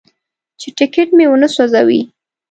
[0.59, 2.01] چې ټکټ مې ونه سوځوي.